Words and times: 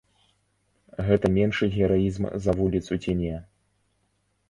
Гэта 1.09 1.31
меншы 1.37 1.69
гераізм 1.77 2.23
за 2.47 2.51
вуліцу 2.63 2.93
ці 3.07 3.11
не? 3.25 3.35